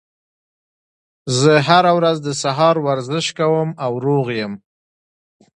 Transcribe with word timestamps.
زه 1.39 1.51
هره 1.67 1.91
ورځ 1.97 2.17
د 2.27 2.29
سهار 2.41 2.75
ورزش 2.87 3.25
کوم 3.39 3.69
او 3.85 3.91
روغ 4.05 4.27
یم 4.39 4.53